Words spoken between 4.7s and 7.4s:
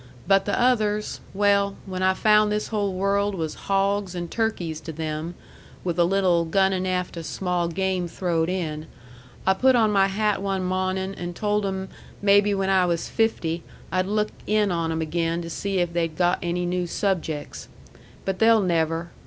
to them, with a little gunnin' afteh